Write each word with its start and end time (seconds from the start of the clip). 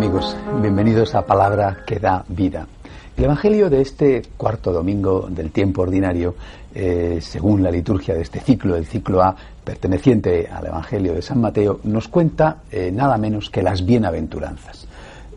Amigos, 0.00 0.34
bienvenidos 0.62 1.14
a 1.14 1.26
Palabra 1.26 1.84
que 1.86 1.98
da 1.98 2.24
vida. 2.26 2.66
El 3.18 3.24
Evangelio 3.24 3.68
de 3.68 3.82
este 3.82 4.22
cuarto 4.34 4.72
domingo 4.72 5.28
del 5.28 5.50
tiempo 5.50 5.82
ordinario, 5.82 6.36
eh, 6.74 7.18
según 7.20 7.62
la 7.62 7.70
liturgia 7.70 8.14
de 8.14 8.22
este 8.22 8.40
ciclo, 8.40 8.76
el 8.76 8.86
ciclo 8.86 9.22
A, 9.22 9.36
perteneciente 9.62 10.48
al 10.50 10.68
Evangelio 10.68 11.12
de 11.12 11.20
San 11.20 11.42
Mateo, 11.42 11.80
nos 11.84 12.08
cuenta 12.08 12.62
eh, 12.72 12.90
nada 12.90 13.18
menos 13.18 13.50
que 13.50 13.60
las 13.60 13.84
bienaventuranzas 13.84 14.88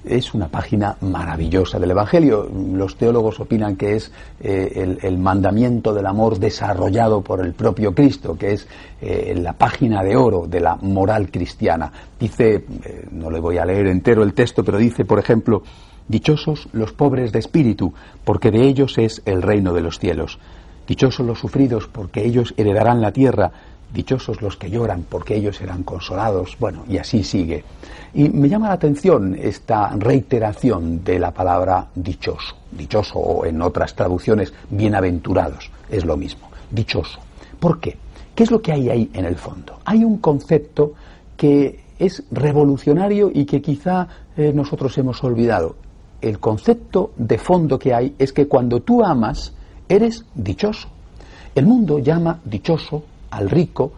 es 0.05 0.33
una 0.33 0.47
página 0.47 0.97
maravillosa 1.01 1.79
del 1.79 1.91
Evangelio. 1.91 2.49
Los 2.73 2.95
teólogos 2.95 3.39
opinan 3.39 3.75
que 3.75 3.95
es 3.95 4.11
eh, 4.41 4.97
el, 5.01 5.17
mandamiento 5.17 5.93
del 5.93 6.05
amor 6.05 6.39
desarrollado 6.39 7.21
por 7.21 7.45
el 7.45 7.53
propio 7.53 7.93
Cristo, 7.93 8.37
que 8.37 8.53
es 8.53 8.67
eh, 9.01 9.33
la 9.37 9.53
página 9.53 10.03
de 10.03 10.15
oro 10.15 10.45
de 10.47 10.59
la 10.59 10.75
moral 10.75 11.31
cristiana. 11.31 11.91
Dice, 12.19 12.65
eh, 12.83 13.07
no 13.11 13.29
le 13.29 13.39
voy 13.39 13.57
a 13.57 13.65
leer 13.65 13.87
entero 13.87 14.23
el 14.23 14.33
texto, 14.33 14.63
pero 14.63 14.77
dice, 14.77 15.05
por 15.05 15.19
ejemplo, 15.19 15.63
Dichosos 16.07 16.67
los 16.73 16.91
pobres 16.91 17.31
de 17.31 17.39
espíritu, 17.39 17.93
porque 18.25 18.51
de 18.51 18.67
ellos 18.67 18.97
es 18.97 19.21
el 19.25 19.41
reino 19.41 19.73
de 19.73 19.81
los 19.81 19.99
cielos. 19.99 20.37
Dichosos 20.85 21.25
los 21.25 21.39
sufridos, 21.39 21.87
porque 21.87 22.25
ellos 22.25 22.53
heredarán 22.57 22.99
la 22.99 23.13
tierra. 23.13 23.51
Dichosos 23.93 24.41
los 24.41 24.57
que 24.57 24.71
lloran, 24.71 25.05
porque 25.07 25.35
ellos 25.35 25.57
serán 25.57 25.83
consolados. 25.83 26.57
Bueno, 26.59 26.83
y 26.89 26.97
así 26.97 27.23
sigue. 27.23 27.63
Y 28.15 28.27
me 28.29 28.49
llama 28.49 28.69
la 28.69 28.73
atención 28.73 29.35
esta 29.39 29.89
reiteración 29.95 31.03
de 31.03 31.19
la 31.19 31.31
palabra 31.31 31.89
dichoso. 31.93 32.55
Dichoso, 32.71 33.19
o 33.19 33.45
en 33.45 33.61
otras 33.61 33.95
traducciones, 33.95 34.51
bienaventurados. 34.71 35.69
Es 35.89 36.05
lo 36.05 36.17
mismo. 36.17 36.49
Dichoso. 36.71 37.19
¿Por 37.59 37.79
qué? 37.79 37.97
¿Qué 38.33 38.43
es 38.43 38.49
lo 38.51 38.63
que 38.63 38.71
hay 38.71 38.89
ahí 38.89 39.11
en 39.13 39.25
el 39.25 39.35
fondo? 39.35 39.77
Hay 39.85 40.03
un 40.03 40.17
concepto 40.17 40.93
que 41.37 41.83
es 41.99 42.23
revolucionario 42.31 43.29
y 43.31 43.45
que 43.45 43.61
quizá 43.61 44.07
eh, 44.35 44.51
nosotros 44.53 44.97
hemos 44.97 45.23
olvidado. 45.23 45.75
El 46.19 46.39
concepto 46.39 47.11
de 47.15 47.37
fondo 47.37 47.77
que 47.77 47.93
hay 47.93 48.15
es 48.17 48.33
que 48.33 48.47
cuando 48.47 48.81
tú 48.81 49.03
amas, 49.03 49.53
eres 49.87 50.25
dichoso. 50.33 50.87
El 51.53 51.67
mundo 51.67 51.99
llama 51.99 52.39
dichoso 52.43 53.03
al 53.33 53.49
rico, 53.49 53.91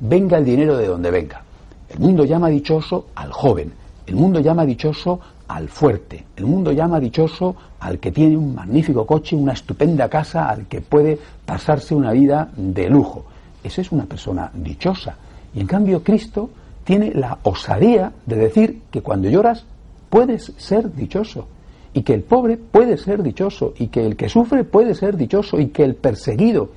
venga 0.00 0.38
el 0.38 0.44
dinero 0.44 0.76
de 0.76 0.88
donde 0.88 1.10
venga. 1.10 1.42
El 1.88 2.00
mundo 2.00 2.24
llama 2.24 2.48
dichoso 2.48 3.06
al 3.14 3.30
joven, 3.32 3.72
el 4.06 4.16
mundo 4.16 4.40
llama 4.40 4.66
dichoso 4.66 5.20
al 5.46 5.68
fuerte, 5.68 6.24
el 6.36 6.46
mundo 6.46 6.72
llama 6.72 6.98
dichoso 6.98 7.54
al 7.78 8.00
que 8.00 8.10
tiene 8.10 8.36
un 8.36 8.54
magnífico 8.54 9.06
coche, 9.06 9.36
una 9.36 9.52
estupenda 9.52 10.08
casa, 10.08 10.48
al 10.48 10.66
que 10.66 10.80
puede 10.80 11.18
pasarse 11.46 11.94
una 11.94 12.10
vida 12.12 12.50
de 12.56 12.88
lujo. 12.88 13.24
Esa 13.62 13.82
es 13.82 13.92
una 13.92 14.04
persona 14.04 14.50
dichosa. 14.52 15.16
Y 15.54 15.60
en 15.60 15.66
cambio 15.66 16.02
Cristo 16.02 16.50
tiene 16.82 17.12
la 17.14 17.38
osadía 17.44 18.12
de 18.26 18.36
decir 18.36 18.82
que 18.90 19.02
cuando 19.02 19.28
lloras 19.28 19.64
puedes 20.10 20.52
ser 20.56 20.92
dichoso 20.92 21.46
y 21.94 22.02
que 22.02 22.14
el 22.14 22.22
pobre 22.22 22.56
puede 22.56 22.96
ser 22.96 23.22
dichoso 23.22 23.74
y 23.78 23.88
que 23.88 24.04
el 24.04 24.16
que 24.16 24.28
sufre 24.28 24.64
puede 24.64 24.94
ser 24.94 25.16
dichoso 25.16 25.60
y 25.60 25.68
que 25.68 25.84
el 25.84 25.94
perseguido 25.94 26.70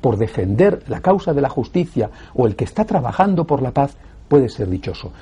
por 0.00 0.16
defender 0.16 0.82
la 0.88 1.00
causa 1.00 1.32
de 1.32 1.40
la 1.40 1.48
justicia 1.48 2.10
o 2.34 2.46
el 2.46 2.56
que 2.56 2.64
está 2.64 2.84
trabajando 2.84 3.46
por 3.46 3.62
la 3.62 3.72
paz 3.72 3.96
puede 4.28 4.48
ser 4.48 4.68
dichoso. 4.68 5.12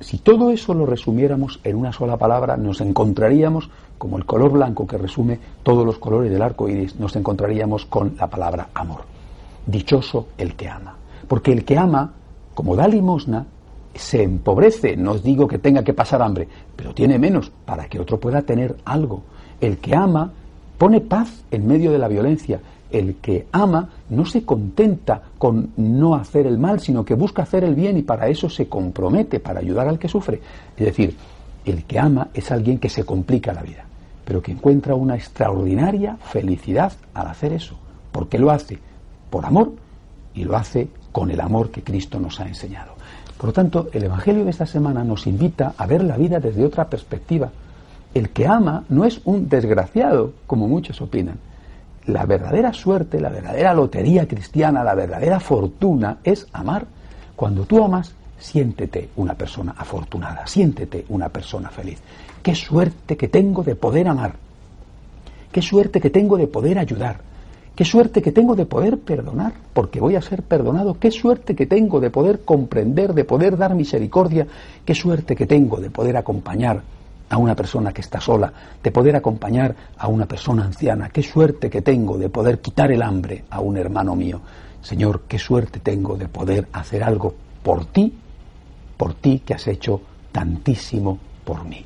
Si 0.00 0.18
todo 0.18 0.50
eso 0.50 0.74
lo 0.74 0.84
resumiéramos 0.84 1.60
en 1.62 1.76
una 1.76 1.92
sola 1.92 2.16
palabra, 2.16 2.56
nos 2.56 2.80
encontraríamos, 2.80 3.70
como 3.98 4.18
el 4.18 4.26
color 4.26 4.50
blanco 4.50 4.86
que 4.86 4.98
resume 4.98 5.38
todos 5.62 5.86
los 5.86 5.98
colores 5.98 6.30
del 6.30 6.42
arco 6.42 6.68
iris, 6.68 6.98
nos 6.98 7.14
encontraríamos 7.14 7.86
con 7.86 8.16
la 8.18 8.28
palabra 8.28 8.68
amor. 8.74 9.02
Dichoso 9.64 10.26
el 10.38 10.56
que 10.56 10.68
ama. 10.68 10.96
Porque 11.28 11.52
el 11.52 11.64
que 11.64 11.78
ama, 11.78 12.12
como 12.52 12.74
da 12.74 12.88
limosna, 12.88 13.46
se 13.94 14.24
empobrece. 14.24 14.96
No 14.96 15.12
os 15.12 15.22
digo 15.22 15.46
que 15.46 15.58
tenga 15.58 15.84
que 15.84 15.94
pasar 15.94 16.20
hambre, 16.20 16.48
pero 16.74 16.92
tiene 16.94 17.18
menos 17.18 17.50
para 17.64 17.86
que 17.86 18.00
otro 18.00 18.18
pueda 18.18 18.42
tener 18.42 18.76
algo. 18.84 19.22
El 19.60 19.78
que 19.78 19.94
ama 19.94 20.32
pone 20.82 21.00
paz 21.00 21.44
en 21.52 21.64
medio 21.64 21.92
de 21.92 21.98
la 21.98 22.08
violencia 22.08 22.58
el 22.90 23.14
que 23.18 23.46
ama 23.52 23.88
no 24.10 24.26
se 24.26 24.44
contenta 24.44 25.22
con 25.38 25.70
no 25.76 26.16
hacer 26.16 26.44
el 26.44 26.58
mal, 26.58 26.80
sino 26.80 27.04
que 27.04 27.14
busca 27.14 27.44
hacer 27.44 27.62
el 27.62 27.76
bien 27.76 27.98
y 27.98 28.02
para 28.02 28.26
eso 28.26 28.50
se 28.50 28.68
compromete, 28.68 29.38
para 29.38 29.60
ayudar 29.60 29.86
al 29.86 30.00
que 30.00 30.08
sufre. 30.08 30.40
Es 30.76 30.86
decir, 30.86 31.16
el 31.64 31.84
que 31.84 32.00
ama 32.00 32.30
es 32.34 32.50
alguien 32.50 32.78
que 32.78 32.88
se 32.88 33.04
complica 33.04 33.52
la 33.52 33.62
vida, 33.62 33.84
pero 34.24 34.42
que 34.42 34.50
encuentra 34.50 34.96
una 34.96 35.14
extraordinaria 35.14 36.16
felicidad 36.16 36.92
al 37.14 37.28
hacer 37.28 37.52
eso, 37.52 37.76
porque 38.10 38.40
lo 38.40 38.50
hace 38.50 38.80
por 39.30 39.46
amor 39.46 39.74
y 40.34 40.42
lo 40.42 40.56
hace 40.56 40.88
con 41.12 41.30
el 41.30 41.40
amor 41.40 41.70
que 41.70 41.84
Cristo 41.84 42.18
nos 42.18 42.40
ha 42.40 42.48
enseñado. 42.48 42.94
Por 43.38 43.50
lo 43.50 43.52
tanto, 43.52 43.88
el 43.92 44.02
Evangelio 44.02 44.42
de 44.42 44.50
esta 44.50 44.66
semana 44.66 45.04
nos 45.04 45.28
invita 45.28 45.74
a 45.76 45.86
ver 45.86 46.02
la 46.02 46.16
vida 46.16 46.40
desde 46.40 46.64
otra 46.64 46.88
perspectiva. 46.88 47.52
El 48.14 48.30
que 48.30 48.46
ama 48.46 48.84
no 48.88 49.04
es 49.04 49.20
un 49.24 49.48
desgraciado, 49.48 50.32
como 50.46 50.68
muchos 50.68 51.00
opinan 51.00 51.38
la 52.06 52.26
verdadera 52.26 52.72
suerte, 52.72 53.20
la 53.20 53.28
verdadera 53.28 53.74
lotería 53.74 54.26
cristiana, 54.26 54.82
la 54.82 54.94
verdadera 54.94 55.40
fortuna 55.40 56.18
es 56.24 56.46
amar. 56.52 56.86
Cuando 57.36 57.64
tú 57.64 57.82
amas, 57.82 58.12
siéntete 58.38 59.10
una 59.16 59.34
persona 59.34 59.74
afortunada, 59.76 60.46
siéntete 60.46 61.04
una 61.08 61.28
persona 61.28 61.70
feliz. 61.70 62.00
Qué 62.42 62.54
suerte 62.54 63.16
que 63.16 63.28
tengo 63.28 63.62
de 63.62 63.76
poder 63.76 64.08
amar. 64.08 64.34
Qué 65.52 65.62
suerte 65.62 66.00
que 66.00 66.10
tengo 66.10 66.36
de 66.36 66.48
poder 66.48 66.78
ayudar. 66.78 67.18
Qué 67.76 67.84
suerte 67.84 68.20
que 68.20 68.32
tengo 68.32 68.54
de 68.54 68.66
poder 68.66 68.98
perdonar, 68.98 69.52
porque 69.72 70.00
voy 70.00 70.16
a 70.16 70.22
ser 70.22 70.42
perdonado. 70.42 70.98
Qué 70.98 71.10
suerte 71.10 71.54
que 71.54 71.66
tengo 71.66 72.00
de 72.00 72.10
poder 72.10 72.40
comprender, 72.40 73.14
de 73.14 73.24
poder 73.24 73.56
dar 73.56 73.74
misericordia. 73.74 74.46
Qué 74.84 74.94
suerte 74.94 75.36
que 75.36 75.46
tengo 75.46 75.80
de 75.80 75.88
poder 75.88 76.16
acompañar 76.16 76.82
a 77.32 77.38
una 77.38 77.56
persona 77.56 77.92
que 77.92 78.02
está 78.02 78.20
sola, 78.20 78.52
de 78.82 78.90
poder 78.90 79.16
acompañar 79.16 79.74
a 79.96 80.06
una 80.06 80.26
persona 80.26 80.64
anciana. 80.66 81.08
Qué 81.08 81.22
suerte 81.22 81.70
que 81.70 81.80
tengo 81.80 82.18
de 82.18 82.28
poder 82.28 82.60
quitar 82.60 82.92
el 82.92 83.00
hambre 83.00 83.46
a 83.48 83.60
un 83.60 83.78
hermano 83.78 84.14
mío. 84.14 84.38
Señor, 84.82 85.22
qué 85.26 85.38
suerte 85.38 85.80
tengo 85.80 86.18
de 86.18 86.28
poder 86.28 86.68
hacer 86.74 87.02
algo 87.02 87.34
por 87.62 87.86
ti, 87.86 88.12
por 88.98 89.14
ti 89.14 89.42
que 89.46 89.54
has 89.54 89.66
hecho 89.66 90.02
tantísimo 90.30 91.18
por 91.42 91.64
mí. 91.64 91.82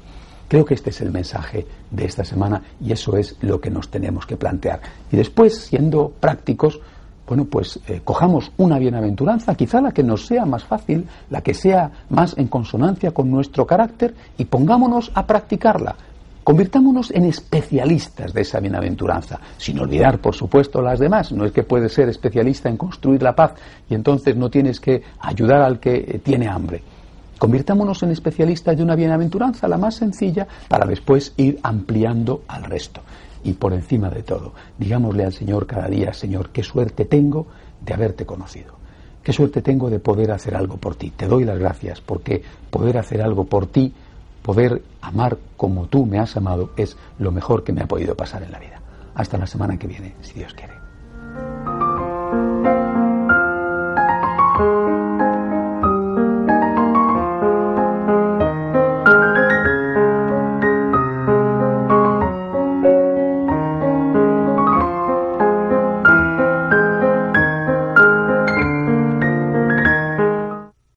Creo 0.49 0.65
que 0.65 0.75
este 0.75 0.91
es 0.91 1.01
el 1.01 1.13
mensaje 1.13 1.65
de 1.93 2.05
esta 2.05 2.25
semana 2.25 2.61
y 2.81 2.91
eso 2.91 3.17
es 3.17 3.37
lo 3.41 3.61
que 3.61 3.71
nos 3.71 3.89
tenemos 3.89 4.27
que 4.27 4.37
plantear. 4.37 4.81
Y 5.13 5.17
después, 5.17 5.57
siendo 5.57 6.11
prácticos, 6.11 6.81
bueno, 7.27 7.45
pues 7.45 7.81
eh, 7.89 8.01
cojamos 8.05 8.53
una 8.57 8.79
bienaventuranza, 8.79 9.55
quizá 9.55 9.81
la 9.81 9.93
que 9.93 10.03
nos 10.03 10.27
sea 10.27 10.45
más 10.45 10.65
fácil, 10.65 11.07
la 11.31 11.41
que 11.41 11.55
sea 11.55 11.91
más 12.09 12.39
en 12.39 12.47
consonancia 12.47 13.11
con 13.11 13.31
nuestro 13.31 13.67
carácter, 13.67 14.15
y 14.39 14.45
pongámonos 14.45 15.11
a 15.15 15.27
practicarla. 15.27 15.97
Convirtámonos 16.45 17.11
en 17.11 17.25
especialistas 17.25 18.33
de 18.33 18.43
esa 18.43 18.61
bienaventuranza, 18.61 19.41
sin 19.57 19.81
olvidar, 19.81 20.21
por 20.21 20.37
supuesto, 20.37 20.81
las 20.81 21.01
demás. 21.01 21.33
No 21.33 21.45
es 21.45 21.51
que 21.51 21.65
puedes 21.65 21.93
ser 21.93 22.09
especialista 22.09 22.69
en 22.69 22.77
construir 22.77 23.21
la 23.21 23.35
paz 23.35 23.55
y 23.91 23.95
entonces 23.95 24.37
no 24.37 24.49
tienes 24.49 24.79
que 24.79 25.03
ayudar 25.19 25.63
al 25.63 25.81
que 25.81 25.97
eh, 25.97 26.21
tiene 26.23 26.47
hambre. 26.47 26.83
Convirtámonos 27.39 28.03
en 28.05 28.13
especialistas 28.13 28.77
de 28.77 28.85
una 28.85 28.95
bienaventuranza, 28.95 29.67
la 29.67 29.77
más 29.77 29.97
sencilla, 29.97 30.47
para 30.69 30.87
después 30.87 31.35
ir 31.37 31.59
ampliando 31.65 32.43
al 32.47 32.63
resto 32.63 33.03
y 33.47 33.53
por 33.53 33.73
encima 33.73 34.11
de 34.11 34.25
todo, 34.25 34.53
digámosle 34.77 35.25
al 35.25 35.33
Señor 35.33 35.69
cada 35.69 35.87
día, 35.87 36.13
Señor, 36.13 36.51
qué 36.51 36.65
suerte 36.65 37.05
tengo 37.05 37.47
de 37.81 37.95
haberte 37.95 38.27
conocido. 38.27 38.75
Qué 39.23 39.33
suerte 39.33 39.63
tengo 39.63 39.89
de 39.89 40.01
poder 40.01 40.33
hacer 40.33 40.57
algo 40.57 40.79
por 40.79 40.97
ti. 40.97 41.11
Te 41.11 41.29
doy 41.29 41.45
las 41.45 41.59
gracias 41.59 42.01
porque 42.01 42.43
poder 42.71 42.99
hacer 42.99 43.23
algo 43.23 43.45
por 43.45 43.67
ti, 43.67 43.93
poder 44.43 44.83
amar 45.01 45.39
como 45.57 45.87
tú 45.87 46.07
me 46.07 46.19
has 46.19 46.37
amado, 46.37 46.71
es 46.77 46.97
lo 47.21 47.31
mejor 47.31 47.63
que 47.63 47.73
me 47.73 47.83
ha 47.83 47.87
podido 47.87 48.17
pasar 48.17 48.43
en 48.43 48.51
la 48.51 48.59
vida. 48.59 48.81
Hasta 49.15 49.39
la 49.39 49.47
semana 49.47 49.79
que 49.79 49.87
viene, 49.87 50.15
si 50.23 50.35
Dios 50.35 50.53
quiere. 50.55 50.75